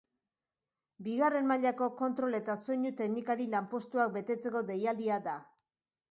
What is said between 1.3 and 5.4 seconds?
mailako kontrol eta soinu teknikari lanpostuak betetzeko deialdia da.